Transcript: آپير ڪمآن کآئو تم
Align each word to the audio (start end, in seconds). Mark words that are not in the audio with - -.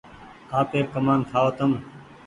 آپير 0.59 0.83
ڪمآن 0.93 1.19
کآئو 1.31 1.49
تم 1.57 1.71